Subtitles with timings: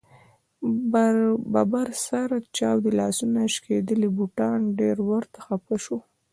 [1.53, 5.97] ببر سر، چاودې لاسونه، شکېدلي بوټان ډېر ورته خفه شو.